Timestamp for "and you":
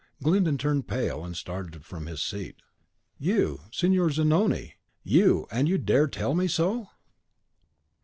5.51-5.77